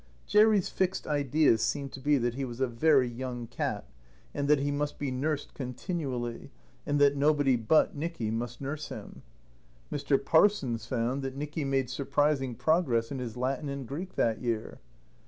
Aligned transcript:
Jerry's 0.25 0.67
fixed 0.67 1.05
idea 1.05 1.59
seemed 1.59 1.91
to 1.91 1.99
be 1.99 2.17
that 2.17 2.33
he 2.33 2.43
was 2.43 2.59
a 2.59 2.65
very 2.65 3.07
young 3.07 3.45
cat, 3.45 3.87
and 4.33 4.47
that 4.47 4.57
he 4.57 4.71
must 4.71 4.97
be 4.97 5.11
nursed 5.11 5.53
continually, 5.53 6.49
and 6.87 6.99
that 6.99 7.15
nobody 7.15 7.55
but 7.55 7.95
Nicky 7.95 8.31
must 8.31 8.61
nurse 8.61 8.89
him. 8.89 9.21
Mr. 9.91 10.17
Parsons 10.17 10.87
found 10.87 11.21
that 11.21 11.37
Nicky 11.37 11.63
made 11.63 11.87
surprising 11.87 12.55
progress 12.55 13.11
in 13.11 13.19
his 13.19 13.37
Latin 13.37 13.69
and 13.69 13.87
Greek 13.87 14.15
that 14.15 14.41
year. 14.41 14.79